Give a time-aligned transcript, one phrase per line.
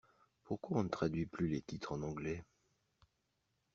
[0.45, 2.43] Pourquoi on ne traduit plus les titres en anglais?!